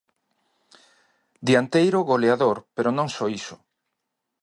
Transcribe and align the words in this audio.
Dianteiro 1.47 1.99
goleador, 2.11 2.57
pero 2.75 2.89
non 2.97 3.07
só 3.15 3.25
iso. 3.39 3.55